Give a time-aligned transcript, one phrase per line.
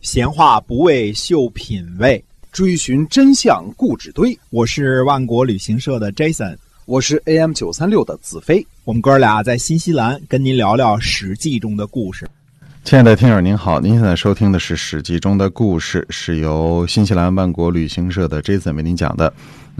[0.00, 4.36] 闲话不为秀品味，追寻真相故纸堆。
[4.48, 8.66] 我是万国旅行社的 Jason，我是 AM 九三六的子飞。
[8.84, 12.26] 我们哥俩在新西兰跟您聊聊《史记》中的故事。
[12.82, 19.30] 亲爱的听友您好，您现在收听的是《史记》中的故事，是由新西兰万国旅行社的 Jason 为您讲的。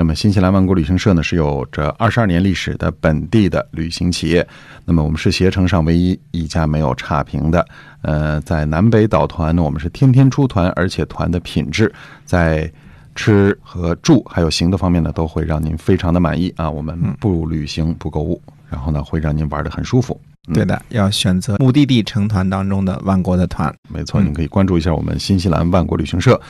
[0.00, 4.48] 那么，新西兰万国旅行社呢是有着二十二年历史的本地的旅行企业。
[4.86, 7.62] 那么，我们是携程上唯一一家没有差评的。
[8.00, 11.92] 呃，在南北岛团呢，我们是天天出团，而且团的品质
[12.24, 12.72] 在
[13.14, 16.70] 吃和住还有行的方面呢，都会让您非常的满意啊。
[16.70, 20.18] 我们不旅行不购物，然后呢，会让您玩的很舒服。
[20.54, 23.70] 对的，要选择目的地成团当中的万国的团。
[23.90, 26.40] 没错，您可以关注一下我们新西兰万国旅行社。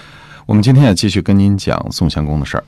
[0.47, 2.63] 我们今天也继续跟您讲宋襄公的事儿。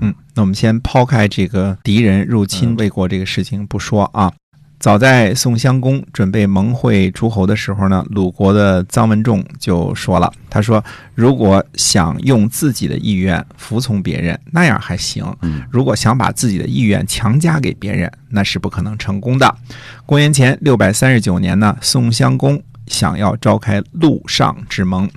[0.00, 4.32] 嗯，那我们先抛开这个敌人入侵魏国这个事情不说啊。
[4.78, 15.24] 早在宋襄公准备盟会诸侯的时候呢，鲁国的臧文仲就说了：“他说，如果想用自己的意愿服从别人，那样还行；
[15.70, 19.52] 如果想把自己的意愿强加给别人，那是不可能成功的。”
[20.04, 25.08] 公元前六百三十九年呢，宋襄公想要召开陆上之盟。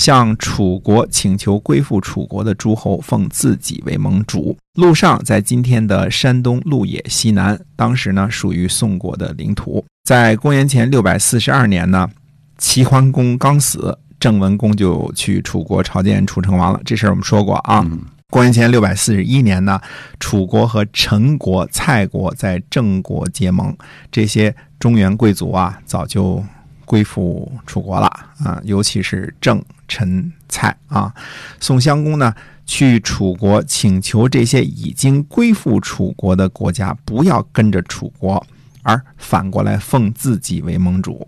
[0.00, 4.56] 向楚国请求归附楚国的诸侯奉自己为盟主。
[4.76, 9.84] 陆上在今天的山东陆野西南，当时呢属于宋国的领土。
[10.02, 12.08] 在公元前六百四十二年呢，
[12.56, 16.80] 齐桓公刚死，郑文公就去楚国朝见楚成王了。
[16.82, 17.86] 这事儿我们说过啊。
[18.30, 19.78] 公元前六百四十一年呢，
[20.18, 23.76] 楚国和陈国、蔡国在郑国结盟，
[24.10, 26.42] 这些中原贵族啊早就
[26.90, 28.06] 归附楚国了
[28.44, 29.62] 啊，尤其是郑。
[29.92, 31.12] 陈蔡啊，
[31.58, 32.32] 宋襄公呢
[32.64, 38.40] 去楚国请求这些已经归附楚国的国家不要跟着楚国，
[38.84, 41.26] 而反过来奉自己为盟主。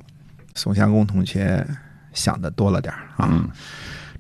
[0.55, 1.67] 宋襄公同学
[2.13, 3.45] 想的多了点啊。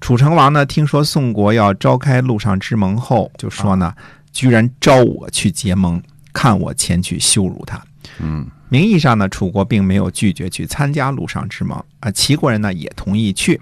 [0.00, 3.94] 楚成王呢听说宋国要召开陆上之盟后，就说呢，
[4.32, 7.80] 居然招我去结盟，看我前去羞辱他。
[8.18, 13.60] 嗯，名义上呢，楚国并没有拒绝去参加陆上之盟啊，齐国人呢也同意去。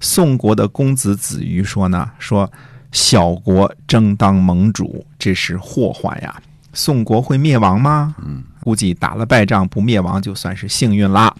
[0.00, 2.50] 宋国的公子子瑜说呢：“说
[2.90, 6.40] 小国争当盟主，这是祸患呀。
[6.72, 8.14] 宋国会灭亡吗？
[8.24, 11.36] 嗯，估计打了败仗不灭亡就算是幸运啦。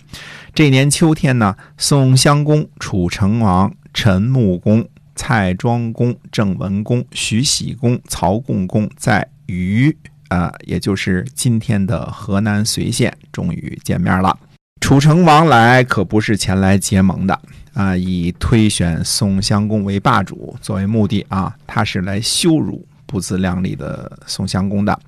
[0.52, 9.96] 这年秋天呢，宋襄公、楚成王、陈穆公、蔡庄公、郑文公、徐喜公、曹共公在虞，
[10.28, 14.38] 呃，也就是今天的河南随县，终于见面了。
[14.80, 17.38] 楚成王来可不是前来结盟的。”
[17.76, 24.98] 啊，以推选宋襄公为霸主作为目的啊，他是来羞辱不自量力的宋襄公的。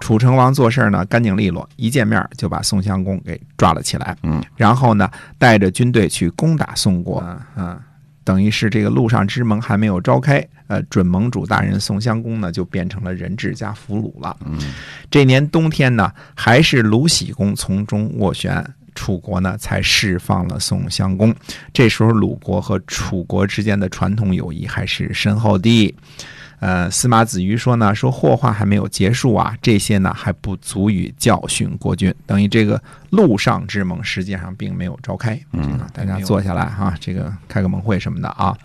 [0.00, 4.16] 楚成王做事呢干净利落，一见面就把宋襄公给抓了起来。
[4.24, 5.08] 嗯，然后呢
[5.38, 7.20] 带着军队去攻打宋国。
[7.20, 7.80] 啊，
[8.26, 14.36] 等于是这个陆上之盟还没有召开，呃，准盟主大人宋襄公呢就变成了人质加俘虏了。
[14.44, 14.58] 嗯，
[15.08, 18.66] 这年冬天呢，还是卢喜公从中斡旋。
[19.06, 21.32] 楚国呢，才释放了宋襄公。
[21.72, 25.94] 这时候，鲁国和楚国之间的传统友谊还是深厚的。
[26.58, 32.12] 呃，司马子瑜说呢，说祸患还没有结束啊，这些呢还不足以教训国君。
[32.26, 35.40] 等于这个陆上之盟实际上并没有召开。
[35.52, 38.58] 嗯，大家坐下来哈，这个开个盟会什么的啊。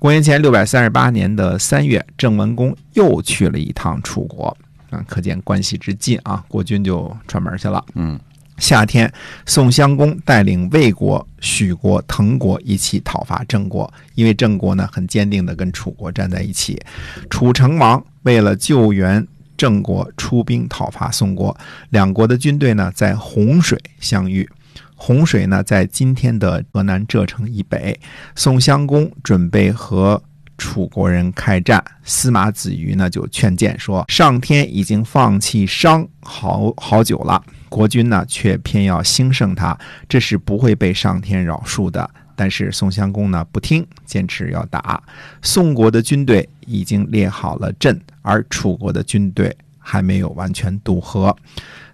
[0.00, 4.56] 公元前六百三十八年的三月，郑文公又去了一趟楚国，
[4.90, 7.84] 啊，可见关系之近啊，国君就串门去了。
[7.94, 8.18] 嗯。
[8.58, 9.12] 夏天，
[9.46, 16.80] 宋襄公带领魏国、许国、滕国一起讨伐郑国，因为郑国呢很坚定地跟楚国站在一起。
[17.28, 19.26] 楚成王为了救援
[19.56, 21.56] 郑国，出兵讨伐宋国。
[21.90, 24.48] 两国的军队呢在洪水相遇。
[24.96, 27.98] 洪水呢在今天的河南柘城以北。
[28.36, 30.22] 宋襄公准备和
[30.64, 42.08] 楚国人开战，司马子瑜呢就劝谏说：“上天已经放弃商好好久了。”国君呢，却偏要兴盛他，这是不会被上天饶恕的。
[42.34, 45.02] 但是宋襄公呢，不听，坚持要打。
[45.42, 51.36] 宋国的军队已经列好了阵，而楚国的军队还没有完全渡河。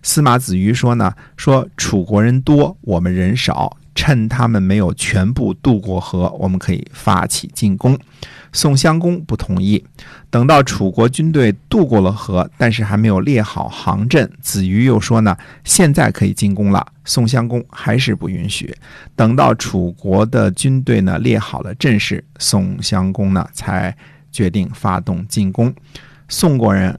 [0.01, 7.99] 司马子瑜说呢，说楚国人多，我们人少，趁他们没有全部渡过河，我们可以发起进攻。
[8.51, 9.85] 宋襄公不同意。
[10.31, 16.87] 等到楚国军队渡过了河，但是还没有列好航阵，子瑜又说呢，现在可以进攻了。
[17.05, 18.75] 宋襄公还是不允许。
[19.15, 23.95] 等到楚国的军队呢列好了阵势，宋襄公呢才
[24.33, 25.71] 决定发动进攻。
[26.27, 26.99] 宋国人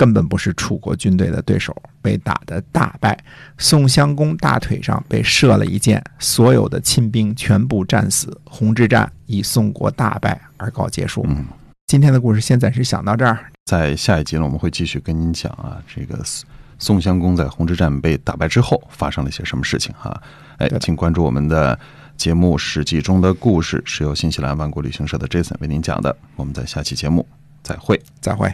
[0.00, 3.22] 根本不是楚国军队的对手，被打得大败。
[3.58, 8.34] 宋襄公大腿上被射了一箭，所有的亲兵全部战死。
[8.44, 11.22] 洪之战以宋国大败而告结束。
[11.28, 11.44] 嗯，
[11.86, 13.52] 今天的故事先暂时讲到这儿。
[13.66, 16.18] 在下一集呢，我们会继续跟您讲啊，这个
[16.78, 20.18] 宋襄公在洪之战被打败之后发生了一些什么事情哈。
[20.56, 21.78] 哎请关注我们的
[22.16, 26.16] 节目《史记》中的故事，是由新西兰万国旅行社的 Jason 为您讲的。
[26.36, 27.28] 我们在下期节目
[27.62, 28.00] 再会。
[28.22, 28.50] 再会。